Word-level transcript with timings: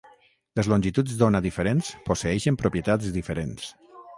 Les 0.59 0.69
longituds 0.71 1.13
d'ona 1.19 1.41
diferents 1.47 1.91
posseeixen 2.09 2.61
propietats 2.63 3.13
diferents. 3.19 3.71